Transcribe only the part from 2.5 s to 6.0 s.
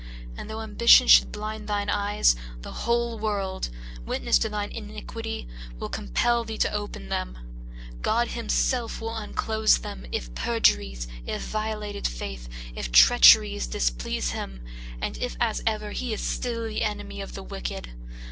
the whole world, witness to thine iniquity, will